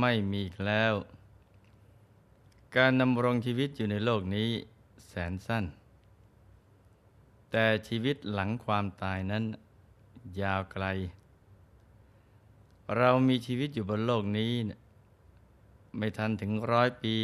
[0.00, 0.94] ไม่มีอีกแล้ว
[2.76, 4.50] การดำรงชีวิตอยู่ในโลกนี้
[5.08, 5.64] แสนสั้น
[7.50, 9.44] แต่ชีวิตหลังความตายนั้น
[10.40, 10.84] ยาวไกล
[12.96, 14.52] เรามีชีวิตอยู่บนโลกนี้
[15.96, 17.16] ไม่ทันถึงร้อยปี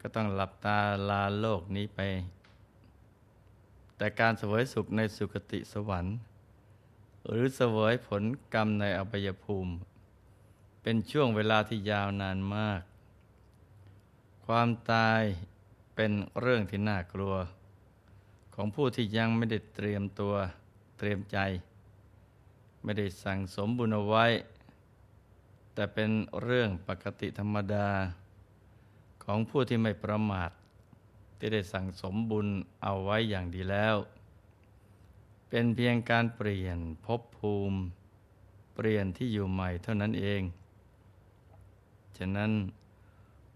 [0.00, 0.78] ก็ต้องหลับตา
[1.08, 2.00] ลาโลกนี้ไป
[3.96, 6.16] แต่การเสวยสุขในสุคติสวรรค์
[7.28, 8.22] หรือเสวยผล
[8.54, 9.72] กรรมในอบายภูมิ
[10.86, 12.82] เป็นช่วงเวลาที่ยาวนานมาก
[14.46, 15.22] ความตาย
[15.94, 17.34] เป็นเรื่องที่น่ากลัว
[18.54, 20.34] ของผู้ที่ยังไม่ได้เตรียมตัว
[20.98, 21.38] เตรียมใจ
[22.82, 24.26] ไม่ได้สั่งสมบุญเอาไว้
[25.74, 26.10] แต่เป็น
[26.42, 27.88] เรื่องปกติธรรมดา
[29.24, 30.50] ของผู้ที่ไม่ประมาท
[31.38, 32.46] ที่ได้สั่งสมบุญ
[32.82, 33.96] เอาไว้อย่างดีแล้ว
[35.48, 37.78] เป็นเพียงการเปลี่ยนภพภูมิ
[38.74, 40.42] เปลี่ยนที่อยู่ใหม่เท่านั้นเอง
[42.18, 42.50] ฉะนั้น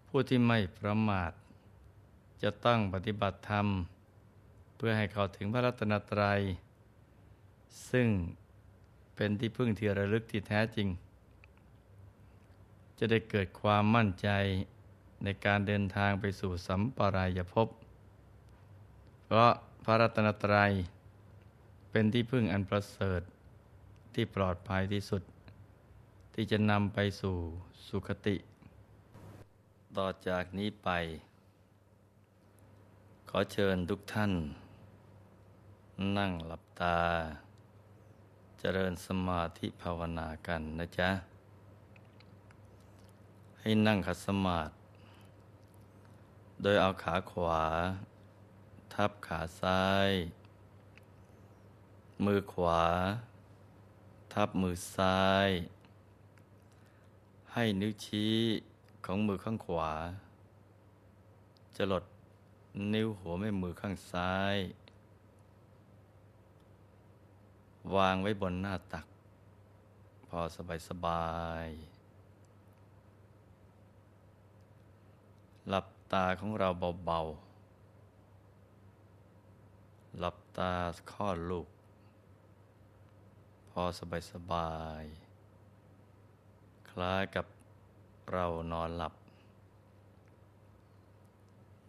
[0.08, 1.32] ผู้ที่ไม่ประมาท
[2.42, 3.66] จะต้องปฏิบัติธรรม
[4.76, 6.40] เพื่อให้เขาถึงพระรัตนตรัย
[7.90, 8.08] ซึ่ง
[9.16, 10.88] เป็นที่พึ่งที่ระลึกที่แท้จริง
[12.98, 14.28] จะได้เกิดความมั่นใจ
[15.24, 17.68] ในการเดินทางไปสู่สัมปรายภพ
[19.24, 19.52] เพราะ
[19.84, 20.72] พระรัตนตรัย
[21.90, 23.20] เป็นที่พึ่งอันประเสริฐ
[24.14, 25.22] ที่ปลอดภัยที่สุด
[26.34, 27.36] ที่จะนำไปสู่
[27.88, 28.36] สุคติ
[29.96, 30.88] ต่อจากนี้ไป
[33.28, 34.32] ขอเชิญทุกท่าน
[36.18, 36.98] นั่งหลับตา
[38.58, 41.10] เจริญสมาธิภาวนากันนะจ๊ะ
[43.60, 44.72] ให้นั่งขัดสมาธิ
[46.62, 47.62] โดยเอาขาขวา
[48.94, 50.10] ทับขาซ้าย
[52.24, 52.82] มือขวา
[54.32, 55.48] ทับมือซ้าย
[57.52, 58.36] ให้นิ้วชี้
[59.04, 59.92] ของมือข้างขวา
[61.76, 62.04] จะหลด
[62.92, 64.56] นิ้วหัวแม่มือข้างซ้าย
[67.94, 69.06] วางไว้บนหน้าตัก
[70.26, 71.28] พอสบายสบา
[71.66, 71.68] ย
[75.68, 76.68] หลับตาของเรา
[77.04, 80.72] เบาๆ หลับตา
[81.12, 81.68] ข้อลูก
[83.70, 84.72] พอสบายสบา
[85.02, 85.04] ย
[87.00, 87.46] ล้ายกับ
[88.32, 89.14] เรานอนหลับ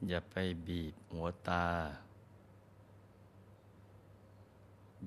[0.07, 0.35] อย่าไป
[0.67, 1.66] บีบหัวตา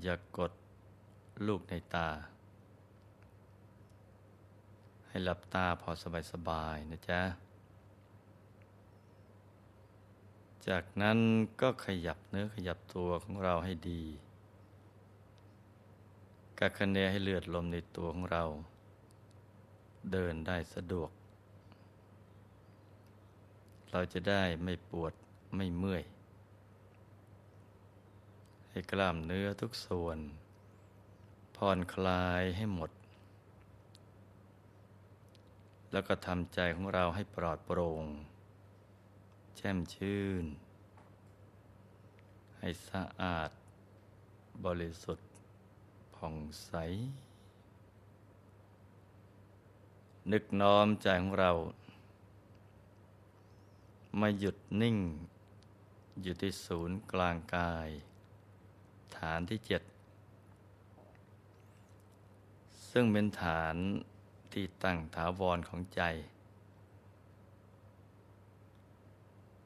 [0.02, 0.52] อย่ากด
[1.46, 2.08] ลูกในตา
[5.08, 5.90] ให้หลับตาพอ
[6.32, 7.20] สบายๆนะจ๊ะ
[10.68, 11.18] จากนั้น
[11.60, 14.02] ก็ขยับเนื้อขยับตัวของเราให้ดี
[16.58, 18.44] กักคะเนให้เลือดลมในตัวของเรา
[20.12, 21.10] เดินได้สะดวก
[23.92, 25.12] เราจะได้ไม่ปวด
[25.56, 26.02] ไม่เมื่อย
[28.70, 30.18] ให้กล้ามเนื้อทุกส่วน
[31.56, 32.90] ผ่อนคลายให้หมด
[35.92, 38.04] แล้วก็ทำใจของเราให้ปลอดโปร่ง
[39.56, 40.44] แช่มชื่น
[42.58, 43.50] ให้สะอาด
[44.64, 45.28] บริสุทธิ์
[46.16, 46.72] ผ่องใส
[50.32, 51.52] นึกน้อมใจของเรา
[54.22, 54.98] มาหยุดนิ่ง
[56.22, 57.88] อยู่ที่ศูนย์กลางกาย
[59.16, 59.82] ฐานที่เจ็ด
[62.90, 63.76] ซึ่งเป็นฐาน
[64.52, 66.02] ที่ตั้งถาวรของใจ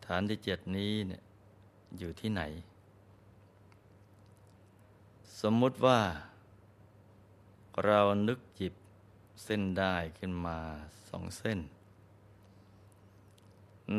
[0.07, 1.23] ฐานที่เจ็ดนี้เนี่ย
[1.99, 2.43] อยู่ที่ไหน
[5.41, 6.01] สมมุติว่า
[7.85, 8.75] เรานึกจิบ
[9.45, 10.59] เส้นได้ขึ้นมา
[11.09, 11.59] สองเส้น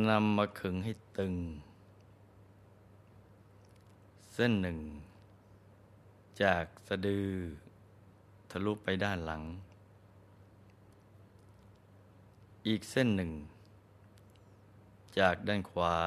[0.09, 1.35] นำมาขึงให้ตึง
[4.33, 4.79] เส้นหนึ่ง
[6.43, 7.31] จากสะดือ
[8.51, 9.43] ทะลุไปด้านหลัง
[12.67, 13.31] อีกเส้นหนึ่ง
[15.19, 15.97] จากด้านขวา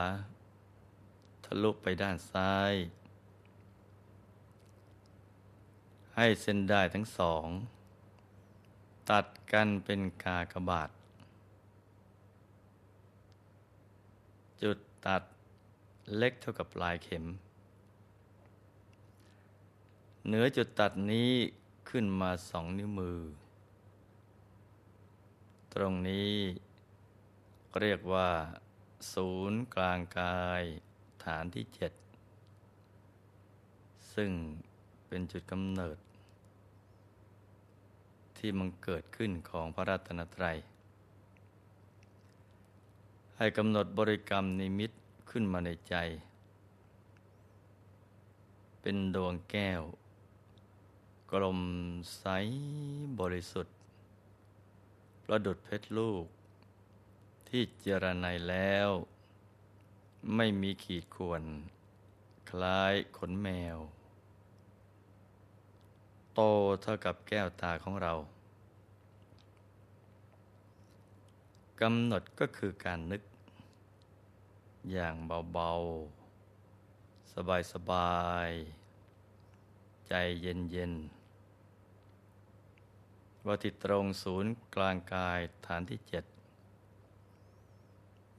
[1.45, 2.73] ทะลุไปด้านซ้าย
[6.17, 7.47] ให้เส้นได้ทั้งสอง
[9.11, 10.91] ตัดกันเป็นกากบาท
[14.63, 15.23] จุด ตัด
[16.17, 17.25] เล็กเท่ากับปลายเข็ม
[20.27, 21.33] เหนือจุดตัดนี้
[21.89, 23.19] ขึ้นมาสองนิ้วมือ
[25.75, 26.33] ตรงนี้
[27.81, 28.29] เรียกว่า
[29.13, 30.63] ศูนย์กลางกาย
[31.25, 31.93] ฐานที่เจ็ด
[34.15, 34.31] ซึ่ง
[35.09, 35.99] เป็นจุดกำเนิด
[38.39, 40.57] ที่มันเกิดขึ้นของพระรัตนตรัย
[43.43, 44.91] ให้กำหนดบริกรรมนิมิต
[45.31, 45.95] ขึ้นมาในใจ
[48.81, 49.83] เป็นดวงแก้ว
[51.33, 51.61] กลม
[52.19, 52.25] ใส
[53.21, 53.77] บริสุทธิ์
[55.25, 56.25] ประดุดเพชรลูก
[57.49, 58.89] ที่เจรไนแล้ว
[60.37, 61.43] ไม่มีขีดข่วน
[62.51, 63.79] คล้ายขนแมว
[66.35, 66.41] โต
[66.83, 68.15] เท่ากับแก้วตาของเรา
[71.81, 73.23] กำหนดก็คือการนึก
[74.93, 75.15] อย่าง
[75.53, 77.33] เบาๆ
[77.73, 80.13] สบายๆ ใจ
[80.43, 81.21] เย็นๆ
[83.47, 86.25] ว่าที่ตรงศูนย์กลางกายฐานที่เจ็ด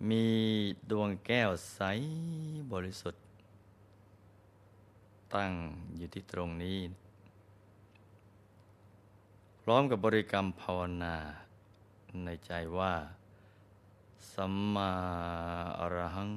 [0.10, 0.26] มี
[0.92, 1.82] ดวงแก้วใส
[2.72, 3.24] บริสุทธิ์
[5.34, 5.52] ตั้ง
[5.96, 6.80] อยู่ที่ตรงนี้
[9.62, 11.16] พร้อมกับบริกรรมภาวนา
[12.24, 12.94] ในใจว่า
[14.30, 14.92] สัมมา
[15.80, 16.34] อรหัง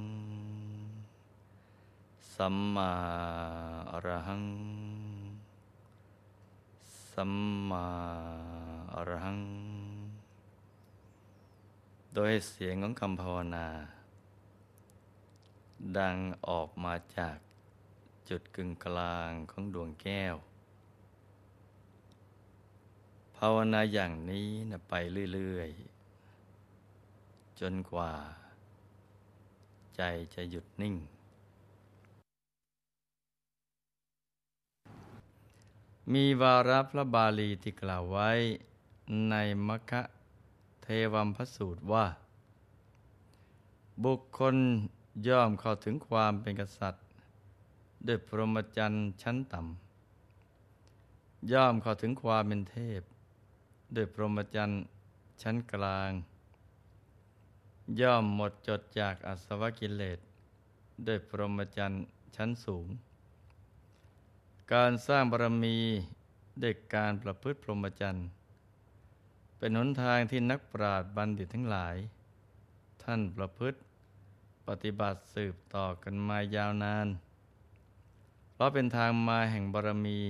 [2.35, 2.91] สัมมา
[3.93, 4.45] อรหัง
[7.13, 7.33] สัม
[7.69, 7.87] มา
[8.95, 9.41] อรหัง
[12.15, 13.69] โดยเสียงของคำภาวนา
[15.99, 16.17] ดัง
[16.49, 17.37] ออกมาจาก
[18.29, 20.37] จุดกึ่งกลางของดวงแก้ว
[23.37, 24.95] ภาวนาอย่างนี้นะไป
[25.35, 25.94] เรื่อย ๆ
[27.61, 28.13] จนกว่า
[29.97, 30.03] ใจ
[30.35, 30.95] จะหยุดนิ่ง
[36.13, 38.31] มีวาระพระบาลีที่กล่าวไว้
[39.31, 39.35] ใน
[39.69, 40.03] มคะ
[40.83, 42.07] เทวัมพสูตรว่า
[44.05, 44.57] บุคคล
[45.29, 47.05] ย่อมเข้าถึงความเป็นกษัตริย์
[48.07, 53.03] ด้วยพรหมจรรย์ชั้นต่ำย่อมเข้าถึงความเป็นเทพ
[53.95, 54.83] ด้วยพรหมจรรย์
[55.43, 56.11] ชั้นกลาง
[58.01, 60.19] ย่อมหมดจดจากอสวกิเลส
[61.07, 62.05] ด้วยพรหมจรรย์
[62.37, 62.87] ชั้นสูง
[64.73, 65.79] การสร้างบารมี
[66.63, 68.27] ด้วยการประพฤติพรหมจรรย์
[69.59, 71.97] เป็นหนทางที่นักปราชญ์บัณฑิตทั้งหลาย
[73.03, 73.79] ท่านประพฤติ
[74.69, 77.07] ปฏิบัติสืบต่อกันมายาวนาน
[78.53, 80.21] เพราะเป็นทางมาแห่งบารมี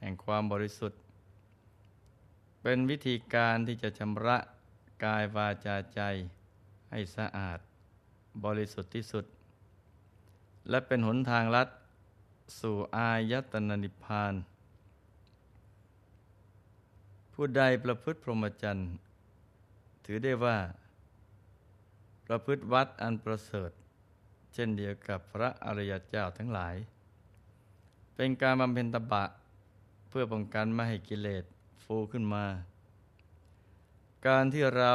[0.00, 1.00] แห่งความบริสุทธิ์
[2.62, 4.36] เป็นวิธีการที่จะชำระ
[5.04, 6.02] กายวาจาใจ
[6.92, 7.58] ให้สะอาด
[8.44, 9.24] บริสุทธิ์ที่สุด
[10.70, 11.68] และเป็นหนทางลัด
[12.60, 14.34] สู่อายตนะนิพพาน
[17.32, 18.90] ผู้ใดประพฤติพรหมจรรย์
[20.04, 20.58] ถือได้ว่า
[22.26, 23.70] ประพฤติวัดอันประเสริฐ
[24.54, 26.74] เช่นเดียวกับพระอริยเจ้าทั้งหลาย
[28.14, 29.24] เป็นการบำเพ็ญตบะ
[30.08, 31.44] เพื่อป้องกันไม่ให้กิเลส
[31.84, 32.44] ฟูขึ้นมา
[34.26, 34.94] การที่เรา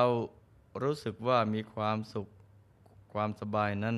[0.82, 2.28] รู้สึกว่ามีความสุข
[3.14, 3.98] ความสบายนั้น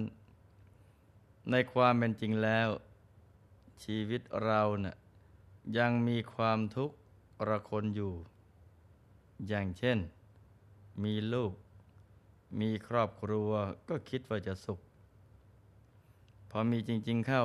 [1.51, 2.69] ในความเป็นจริงแล้ว
[3.83, 4.95] ชีวิตเรานะ่ะ
[5.77, 6.95] ยังมีความทุกข์
[7.49, 8.13] ระคนอยู่
[9.47, 9.97] อย่างเช่น
[11.03, 11.53] มีลูก
[12.59, 13.49] มีครอบครัว
[13.89, 14.79] ก็คิดว่าจะสุข
[16.49, 17.43] พอมีจริง ๆเข้า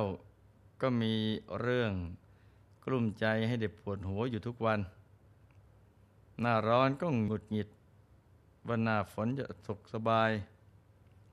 [0.81, 1.13] ก็มี
[1.61, 1.93] เรื่อง
[2.85, 4.79] กลุ้มใจให้เด็กปวดหัวอยู่ทุกวัน
[6.39, 7.69] หน้าร้อนก็หงุดหงิด
[8.67, 10.31] ว่าหน้าฝนจะสุขสบาย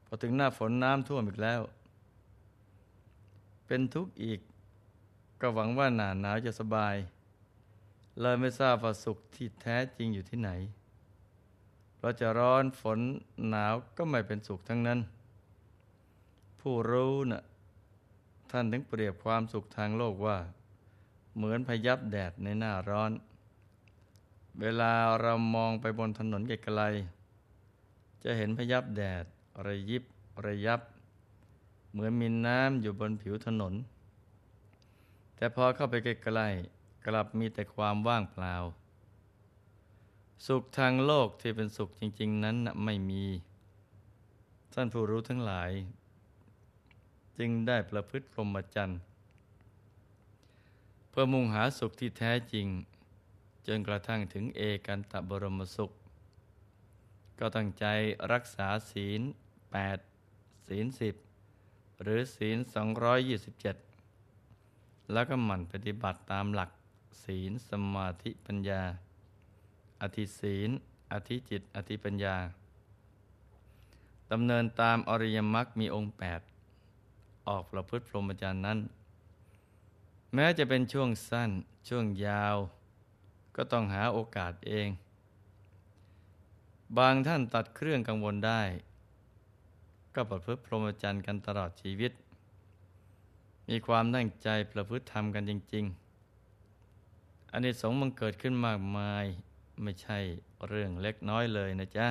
[0.07, 1.61] พอถึงหน้าฝนน้ำท่วมอีกแล้ว
[3.67, 4.41] เป็นทุกข์อีก
[5.41, 6.97] ก็หวังว่าหนาหนาวจะสบาย
[8.21, 10.51] เลยไม่ทราบว่าสุขที่แท้จริงอยู่ที่ไหน
[12.01, 12.99] เราจะร้อนฝน
[13.49, 15.01] หนาวก็ไม่เป็นสุขทั้งนั้น
[16.61, 17.43] ผู้รู้นะ่ะ
[18.51, 20.39] ท่านถึงเปรียบความสุขทางโลกว่า
[21.37, 23.11] เหมือนพยับแดดในหน้าร้อน
[24.61, 27.22] เวลาเรามองไปบนถนนไกลๆ
[28.23, 29.25] จะเห็นพยับแดด
[29.67, 30.05] ระยิบ
[30.47, 30.81] ระยับ
[31.91, 33.75] เหมือนมีน้ำอยู่บนผิวถนน
[35.37, 38.55] แต่พอเข้าไปใกล้ๆกลับมีแต่ความว่างเปล่า
[40.47, 43.25] สุขทางโลกที่เป็นสุขจริง ๆ นั้นไม่มี
[44.73, 45.71] ท่านผู้รู้ทั้งหลาย
[47.38, 49.00] จึงได้ประพฤติพรหมจรรย์
[51.11, 52.67] เพื่อมุ่งหาสุขที่แท้จริง
[53.67, 55.91] จนกระทั่งถึงเอกันตบรมสุข
[57.45, 57.87] ก็ตั้งใจ
[58.33, 59.21] รักษาศีล
[59.73, 59.99] แปด
[60.69, 61.15] ศีลสิบ
[62.03, 62.59] หรือศีล
[64.25, 66.71] 227 แล้วก็หมั่นปฏิบัติตามหลัก
[67.25, 68.83] ศีลสมาธิปัญญา
[70.03, 70.71] อธิศีล
[71.13, 72.37] อธิจิต อธิปัญญา
[74.33, 76.15] ดำเนินตามอริยมรรคมีองค์
[76.81, 78.79] 8 ออกประพฤติพรหมจรรย์นั้น
[80.35, 81.51] แม้จะเป็นช่วงสั้น
[81.89, 82.57] ช่วงยาว
[83.57, 84.89] ก็ต้องหาโอกาสเอง
[86.99, 88.63] บางท่านตัดเครื่องกังวลได้
[90.15, 92.13] ก็ประพฤติพรหมจรรย์กันตลอดชีวิต
[93.69, 95.85] มีความตั้งใจประพฤติธรรมกันจริง
[96.69, 99.25] ๆอันนี้สงมันเกิดขึ้นมากมาย
[99.83, 100.19] ไม่ใช่
[100.69, 102.07] เรื่องเล็กน้อยเลยนะจ๊ะ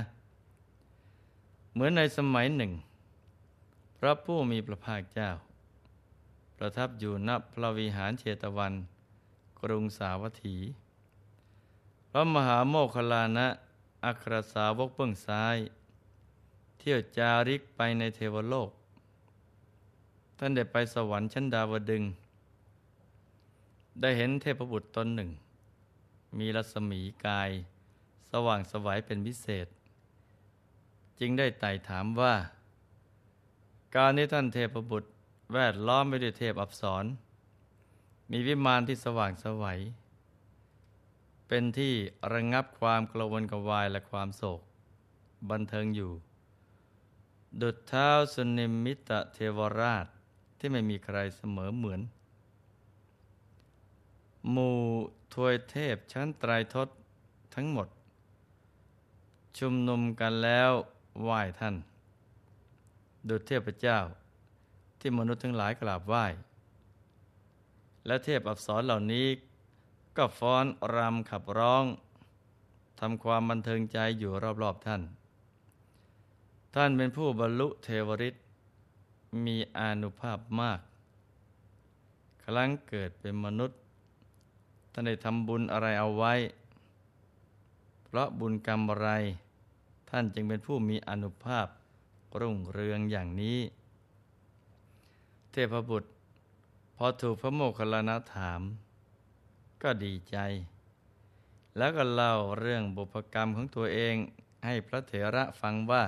[1.72, 2.72] เหมือนในสมัยหนึ่ง
[3.98, 5.30] พระผู้มีพระภาคเจ้า
[6.58, 8.74] ประทับอยู่ณพระวิหารเชตวัน
[9.62, 10.58] กรุงสาวัตถี
[12.10, 13.48] พระมหาโมคคลานะ
[14.05, 15.58] อัครสาวกเบื้องซ้าย
[16.79, 18.70] เที่ยวจาริกไปในเทวโลก
[20.38, 22.03] ท่านได้ไปสวรรค์ชั้นดาวดึง
[24.01, 25.29] ได้เห็นเทพบุตรตนหนึ่ง
[26.38, 27.50] มีรัศมีกาย
[28.31, 29.67] สว่างสวัยเป็นพิเศษ
[31.20, 32.34] จึงได้ไต่ถามว่า
[33.96, 35.10] การนี้ท่านเทพบุตร
[35.53, 37.05] แวดล้อมไปด้วยเทพอับสร
[38.31, 39.79] มีวิมานที่สว่างสวัย
[41.53, 41.96] เป็นที่
[42.34, 44.62] ระงงับความกระวนกระวายและความโศก
[45.50, 46.12] บันเทิงอยู่
[47.62, 50.05] ดุจเท้าสุนิมิตะเทวราช
[50.60, 52.01] ที่ไม่มีใครเสมอเหมือน
[54.51, 54.79] หมู่
[55.34, 56.88] ทวยเทพชั้นไตรทศ
[57.55, 57.88] ทั้งหมด
[59.60, 60.72] ชุมนุมกันแล้ว
[61.24, 61.75] ไหว้ท่าน
[63.29, 64.00] ดุจเทพเจ้า
[65.00, 66.25] ที่มนุษย์ทั้งหลายกราบไหว้
[68.05, 69.27] และเทพอับสรเหล่านี้
[70.18, 70.65] ก็ฟ้อน
[70.96, 71.86] รำขับร้อง
[73.00, 74.32] ทำความบันเทิงใจอยู่
[74.63, 75.01] รอบๆท่าน
[76.75, 78.36] ท่านเป็นผู้บรรลุเทวริต
[79.46, 80.80] มีอานุภาพมาก
[82.44, 83.80] ครั้งเกิดเป็นมนุษย์
[84.91, 86.34] ท่านได้ทำบุญอะไรเอาไว้
[88.06, 89.10] เพราะบุญกรรมอะไร
[90.10, 91.68] ท่านจึงเป็นผู้มีอนุภาพ
[92.39, 93.60] รุ่งเรืองอย่างนี้
[95.51, 96.10] เทพบุตร
[96.96, 98.62] พอถูกพระโมคคัลลานะถาม
[99.84, 100.38] ก็ดีใจ
[101.78, 104.16] แล้วก็เล่าเรื่องบุพกรรมของตัวเอง
[104.66, 106.04] ให้พระเถระฟังว่า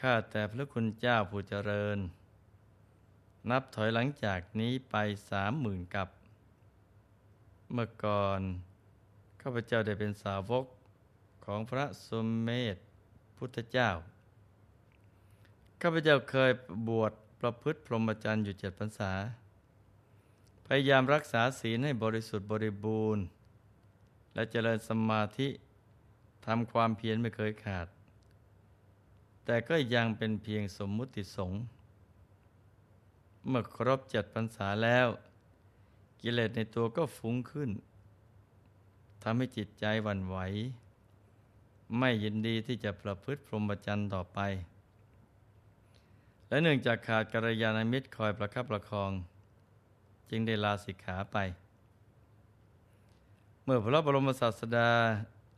[0.00, 1.98] ข้าแต่พระคุณเจ้าผู้เจริญ
[3.50, 4.96] นับถอยหลังจากนี้ไป
[5.30, 6.08] สามหมื่นกับ
[7.72, 8.40] เมื่อก่อน
[9.42, 10.64] ข้าพเจ้าได้เป็นสาวก
[11.44, 12.76] ของพระสมเมธ
[13.36, 13.90] พุทธเจ้า
[15.82, 16.50] ข้าพเจ้าเคย
[16.88, 19.12] บวชประพฤติพรหมจรรย์อยู่เจ็ดพรรษา
[20.70, 23.24] พยายามรักษาศีลให้บริสุทธิ์บริบูรณ์
[24.34, 25.48] และเจริญสมาธิ
[26.46, 27.86] ทำความเพียรไม่เคยขาด
[29.44, 31.60] แต่ก็ยังเป็นเพียงสมมุติสงฆ์
[33.46, 35.08] เมื่อครบเจ็ดพรรษาแล้ว
[36.20, 37.70] กิเลสในตัวก็ฟุ้งขึ้น
[39.22, 40.36] ทำให้จิตใจวันไหว
[41.98, 44.38] ไม่ยินดีที่จะประพฤติพรหมจรรย์ต่อไป
[46.48, 49.12] และเนื่องจากขาดกัลยาณมิตรคอยประคับประคอง
[50.30, 51.36] จึงได้ลาสิกขาไป
[53.64, 54.90] เมื่อพระบรมศาสดา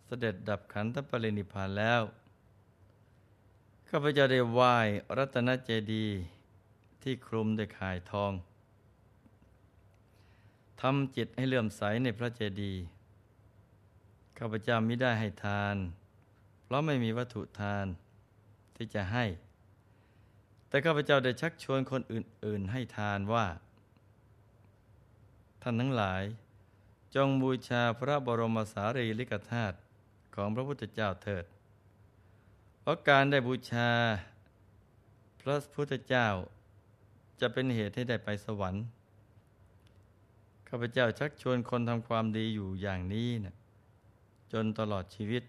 [0.07, 2.03] เสด็จดับขันธปรินิพานแล้ว
[3.89, 4.77] ข้าพเจ้าได้ไหว้
[5.17, 6.19] รัตนเจดีย์
[7.03, 8.33] ที่คลุมด้วยข่ายทอง
[10.81, 12.83] ทำจิตให้เลื่อมใสในพระเจดีย์
[14.39, 15.77] ข้าพเจ้ามิได้ให้ทาน
[16.65, 17.87] เพราะไม่มีวัตถุทาน
[18.77, 19.25] ที่จะให้
[20.69, 23.47] แต่ข้าพเจ้าได้ชักชวนคนอื่น ๆ ให้ทานว่า
[25.63, 26.23] ท่านทั้งหลาย
[27.15, 29.77] จงบูชาพระบรมสารีริกธาตุ
[30.35, 31.45] ของพระพุทธเจ้าเถิด
[32.81, 33.91] เพราะการได้บูชา
[35.43, 36.27] พระพุทธเจ้า
[37.41, 38.85] จะเป็นเหตุให้ได้ไปสวรรค์
[40.69, 43.55] ข้าพเจ้าชักชวนคนทำความดีอยู่อย่างนี้นะ
[44.53, 45.45] จนตลอดชีวิต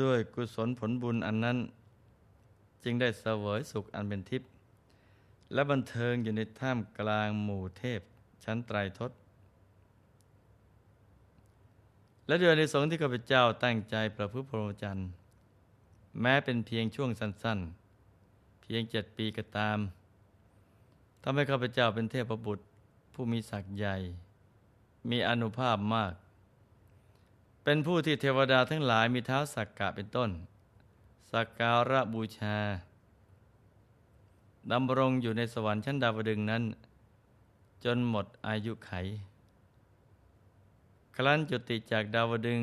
[0.00, 1.58] ด้วยกุศลผลบุญอันนั้น
[2.84, 4.48] จึงได้เสวยสุขอันเป็นทิพย์
[5.52, 8.00] และบันเทิงอยู่ในท่ามกลางหมู่เทพ
[8.44, 9.12] ชั้นไตรทศ
[12.26, 15.08] และเดือนในสงที่ข้าพเจ้าตั้งใจประพฤติพรหมจรรย์
[16.20, 17.58] แม้เป็นเพียงช่วงสั้น
[18.10, 19.78] ๆ เพียงเจ็ดปีก็ตาม
[21.22, 22.64] ทำให้ข้าพเจ้าเป็นเทพบุตร
[23.14, 23.96] ผู้มีศักย์ใหญ่
[25.10, 26.12] มีอนุภาพมาก
[27.64, 30.30] เป็นผู้ที่เทวดาทั้งหลายมีเท้าสักกะเป็นต้น
[31.32, 32.56] สักการะบูชา
[34.72, 36.62] ดำรงอยู่ในสวรรค์ชั้นดาวดึงนั้น
[37.84, 38.92] จนหมดอายุไข
[41.16, 42.60] ครั้นจุติจากดาวดึง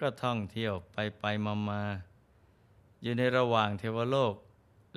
[0.00, 1.82] ก็ท่องเที่ยวไปไปมามา
[3.02, 4.34] อยู่ในระหว่างเทวโลก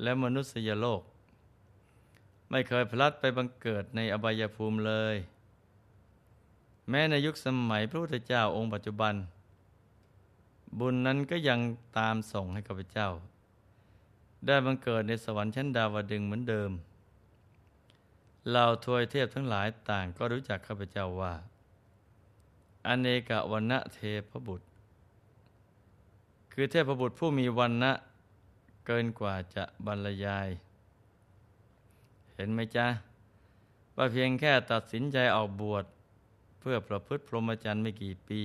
[0.01, 1.01] และมนุษยโลก
[2.50, 5.15] ไม่เคยพลัดไปบังเกิดในอบายภูมิเลย
[6.89, 9.15] แม้ในยุคสมัยพระพุทธเจ้าองค์ปัจจุบัน
[10.79, 11.60] บุญนั้นก็ยัง
[11.98, 13.10] ตามส่งให้ข้าพเจ้า
[14.45, 16.72] ได้บังเกิดในสวรรค์ชั้นดาวดึงเหมือนเดิม
[18.50, 21.34] เหล่าทวยเทพทั้งหลายต่างก็รู้จักข้าพเจ้าว่า
[22.88, 24.00] อเนกวันณะเท
[24.30, 24.68] พบุตร
[26.54, 27.92] คือเทพบุตรผู้มีวันะ
[28.86, 30.50] เกินกว่าจะบรรยาย
[32.34, 32.88] เห็นไหมจ๊ะ
[33.96, 35.86] ว่าเพียงแค่ตัดสินใจออกบวช
[36.60, 38.42] เพื่อประพฤติพรหมจรรย์ไม่กี่ปี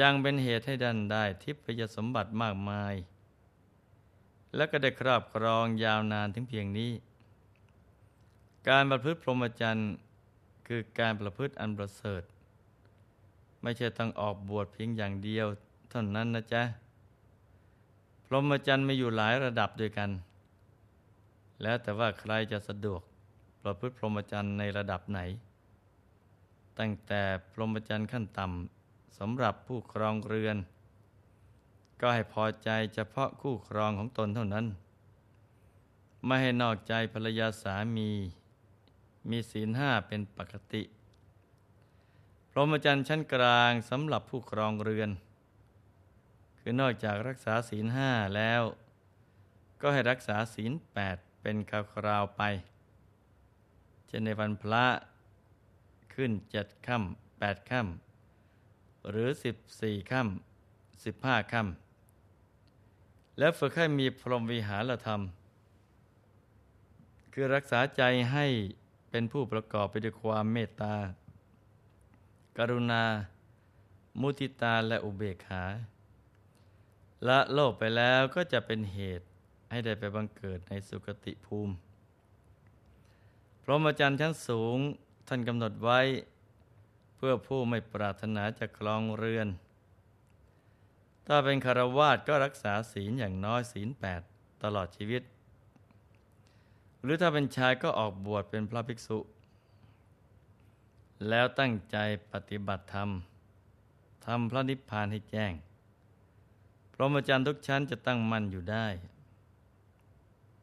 [0.00, 2.94] ยังเป็นเหตุให้ดันได้ทิพยสมบัติมากมาย
[4.56, 6.92] และก็ได้ครอบครองยาวนานถึงเพียงนี้
[8.68, 9.90] การประพฤติพรหมจรรย์
[10.68, 12.22] คือการประพฤติอันประเสริฐ
[13.62, 15.46] ไม่ใช่ต้องออกบวชเพียงอย่างเดียว
[15.90, 16.62] เท่านั้นนะจ๊ะ
[18.26, 20.10] พรหมจรรย์มีอยู่หลายระดับด้วยกัน
[21.62, 23.00] แล้วแต่ว่าใครจะสะดวก
[23.62, 25.20] ประพฤติพรหมจรรย์ในระดับไหน
[26.78, 30.56] ตั้งแต่พรหมจรรย์ขั้นต่ำสำหรับผู้ครองเรือน
[32.00, 34.66] ก็ให้พอใจเฉพาะคู่ครองของตนเท่านั้น
[36.26, 38.10] ไม่ให้นอกใจภรรยาสามี
[39.30, 40.82] มีศีลห้าเป็นปกติ
[42.50, 45.10] พรหมจรรย์ชั้นกลางสำหรับผู้ครองเรือน
[46.58, 48.62] คือนอกจากรักษาศีลห้าแล้ว
[49.80, 51.72] ก็ให้รักษาศีลแปดเป็นค
[52.06, 52.42] ราวๆไป
[54.06, 54.84] เช่นในวันพระ
[56.14, 65.20] ขึ้นเจ็ดค่ำแปดค่ำหรือสิบสี่ค่ำสิบห้าค่ำแล้วฝึกให้มีพรหมวิหารธรรม
[67.32, 68.02] คือรักษาใจ
[68.32, 68.46] ให้
[69.18, 70.94] เป็นผู้ประกอบไปด้วยความเมตตา
[72.58, 73.04] กรุณา
[74.20, 75.64] มุทิตาและอุเบกขา
[77.28, 79.26] ละโลกไปแล้วก็จะเป็นเหตุ
[79.70, 81.74] ให้ได้ไปบังเกิดในสุคติภูมิ
[83.62, 84.78] พรหมจรรย์ชั้นสูง
[85.28, 86.00] ท่านกำหนดไว้
[87.16, 89.48] เพื่อผู้ไม่ปรารถนาจะคลองเรือน
[91.26, 94.20] ถ้าเป็นคารวาสก็รักษาศีลอย่างน้อยศีลแปด
[94.62, 95.22] ตลอดชีวิต
[97.06, 99.18] หรือถ้าเป็นชายก็ออกบวชเป็นพระภิกษุ
[101.28, 101.96] แล้วตั้งใจ
[102.32, 103.10] ปฏิบัติธรรม
[104.26, 105.52] ทำพระนิพพานให้แจ้ง
[106.92, 108.86] พรหมจรรย์ทุกชั้นจะตั้งมั่นอยู่ได้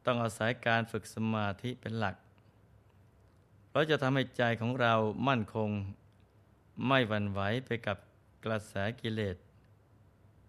[0.04, 2.16] ต้องอาศัยการฝึกสมาธิเป็นหลัก
[3.68, 4.94] เพราะจะทำให้ใจของเรา
[5.28, 5.70] มั่นคง
[6.86, 7.98] ไม่หวั่นไหวไปกับ
[8.44, 9.36] กระแสกิเลส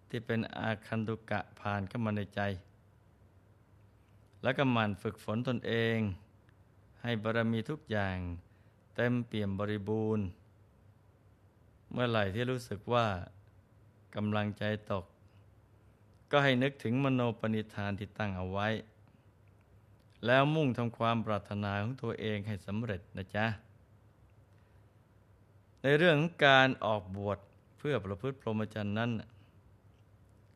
[0.08, 2.40] ที่เป็นอาคันตุกะผ่านเข้ามาในใจ
[4.46, 5.98] แล้วก็มันฝึกฝนตนเอง
[7.02, 8.16] ให้บารมีทุกอย่าง
[8.96, 10.24] เต็มเปี่ยมบริบูรณ์
[11.92, 13.06] เมื่อไหร่ที่รู้สึกว่า
[14.14, 15.04] กำลังใจตก
[16.30, 18.68] ก็ให้นึกถึงมโนปณิธานที่ตั้งเอาไว้
[20.26, 23.46] แล้วมุ่งทำความปรารถนาของตัวเองให้สำเร็จนะจ๊ะ
[25.82, 27.38] ในเรื่องของการออกบวช
[27.78, 29.10] เพื่อประพฤติพรหมจรรย์นั้น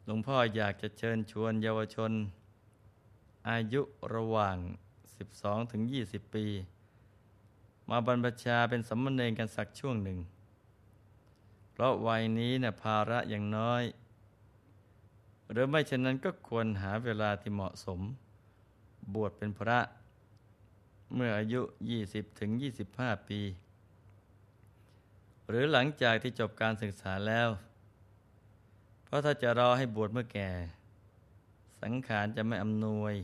[0.05, 2.13] หลวงพ่ออยากจะเชิญชวนเยาวชน
[3.49, 3.83] อายุ
[4.15, 4.57] ระหว่าง
[5.15, 6.47] 12ถึง20 ปี
[7.89, 10.19] มาบรรพชาเป็นสมณเณรกันสักช่วงหนึ่ง
[11.73, 13.83] เพราะวัยนี้เนะ่ยภาระอย่างน้อย
[15.51, 18.01] หรือไม่เช่นนั้นก็ควรหาเวลาที่เหมาะสม
[19.15, 19.79] บวชเป็นพระ
[21.15, 21.61] เมื่ออายุ
[22.01, 22.51] 20ถึง
[22.91, 23.41] 25 ปี
[25.49, 27.49] หรือหลังจากที่จบการศึกษาแล้ว
[29.05, 30.51] เพราะถ้าจะรอให้บวชเมื่อแก่
[31.83, 33.15] สังขารจะไม่อำนวย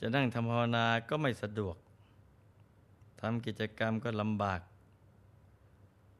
[0.00, 1.76] จะนั่งทำภาวนาก็ไม่สะดวก
[3.20, 4.60] ทำกิจกรรมก็ลำบาก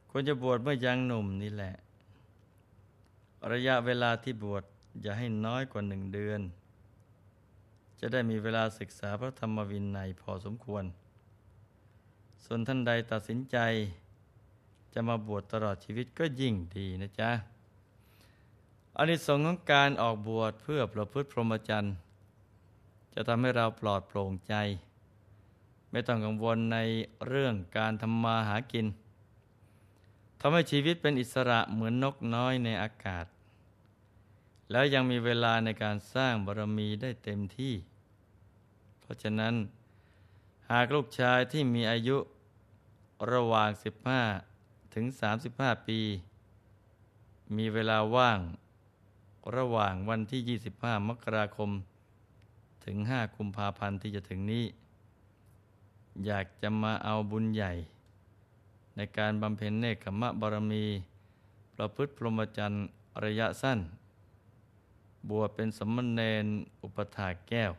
[0.09, 1.73] ควรจะบวชเมื่อยังหนุ่มนี่แหละ
[3.51, 4.63] ระยะเวลาที่บวช
[5.01, 6.41] อย่าให้น้อยกว่าหนึ่งเดือน
[7.99, 10.83] จะได้มีเวลาศึกษาพระธรรมวินัยพอสมควร
[12.43, 13.57] ส่วนท่านใดตัดสินใจ
[14.93, 17.31] จะมาบวชตลอดชีวิตก็ยิ่งดีนะจ๊ะ
[18.99, 21.95] อานิสงส์ของการออกบวชเพื่อประพฤติพรหมจรรย์
[23.13, 24.53] จะทำให้เราปลอดโปร่งใจ
[25.91, 26.77] ไม่ต้องกังวลใน
[27.27, 28.87] เรื่องการทำมาหากิน
[30.39, 33.25] ทำให้ชีวิตเป็นอิสระเหมือนนกน้อยในอากาศ
[34.71, 37.73] แล้วยังมีเวลาในการสร้างบารมีได้เต็มที่
[39.01, 39.55] เพราะฉะนั้น
[40.71, 42.17] หากลูกชายที่มีอายุ
[43.31, 43.69] ระหว่าง
[44.31, 45.05] 15 ถึง
[45.47, 46.01] 35 ปี
[47.57, 48.39] มีเวลาว่าง
[49.55, 51.69] ระหว่างวันที่ 25 มกราคม
[52.85, 54.65] ถึง 5 กุมภาพันธ์ที่จะถึงนี้
[56.25, 57.73] อยากจะมาเอาบุญใหญ่
[58.95, 60.85] ในการบำเพ็ญเนคขมะบารมี
[61.75, 62.85] ประพฤติพรหมจรรย์
[63.23, 63.79] ระยะสั้น
[65.29, 66.45] บวชเป็นสมณเณร
[66.81, 67.71] อุปถาแก้ว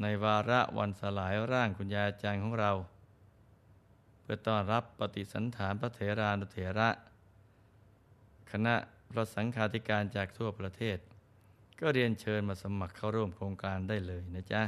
[0.00, 2.70] ในวาระวันสลายร่างคุณยาอาจารย์ของเรา
[4.20, 6.88] เพื่อต้อนรับปฏิสันฐานพระเถรานุเถระ
[8.50, 8.74] คณะ
[9.12, 10.98] พระสังฆาธิการจากทั่วประเทศ
[11.80, 14.62] ก็เรียนเชิญมาสมัครเข้าร่วมโครงการได้เลยนะจ๊ะ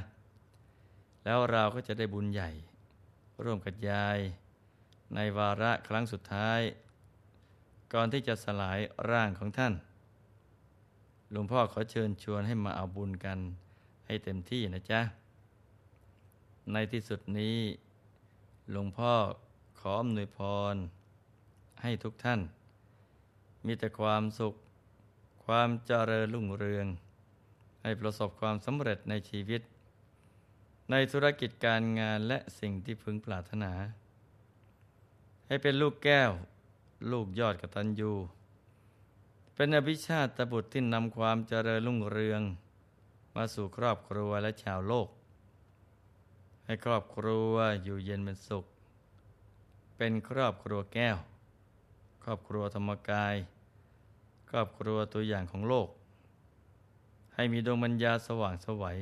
[1.24, 2.50] แล้วเราก็จะได้บุญใหญ่
[3.44, 4.18] ร่วมกับยาย
[5.14, 6.60] ในวาระครั้งสุดท้าย
[7.92, 8.78] ก่อนที่จะสลาย
[9.10, 9.74] ร่างของท่าน
[11.30, 13.38] หลวงพ่อขอเชิญชวนให้มาเอาบุญกัน
[14.06, 15.00] ให้เต็มที่นะจ๊ะ
[16.72, 17.56] ในที่สุดนี้
[18.70, 19.12] หลวงพ่อ
[19.80, 20.38] ขออำนวยพ
[20.72, 20.74] ร
[21.82, 22.40] ให้ทุกท่าน
[23.66, 24.54] มีแต่ความสุข
[25.44, 26.86] ความเจริญรุ่งเรือง
[27.82, 29.62] ให้ประสบความสำเร็จในชีวิต
[30.90, 33.72] ในธุรกิจการงานและสิ่งที่พึงปรารถนา
[35.46, 36.30] ให้เป็นลูกแก้ว
[37.12, 38.12] ลูกยอดกตัญญู
[39.54, 42.42] เป็นอภิชาติบุตรที่นำความเจริญรุ่งเรือง
[43.34, 45.08] มาสู่ครอบครัวและชาวโลก
[46.64, 48.64] ให้ครอบครัวอยู่เย็นเป็นสุข
[49.96, 51.16] เป็นครอบครัวแก้ว
[52.22, 53.34] ครอบครัวธรรมกาย
[54.54, 55.88] รอบครัวตัวอย่างของโลก
[57.34, 58.98] ให้มีดวงปัญญาสว่างสวัย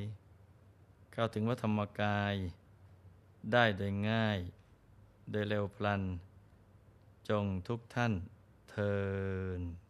[1.12, 2.34] เข้าถึงวัธรรมกาย
[3.52, 4.38] ได้โดยง่าย
[5.30, 6.02] โดยเร็วพลัน
[7.28, 8.12] จงทุกท่าน
[8.70, 8.94] เทิ
[9.58, 9.81] น